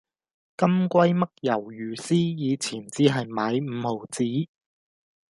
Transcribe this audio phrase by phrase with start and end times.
[0.57, 4.23] 金龜嘜魷魚絲以前只係買五毫子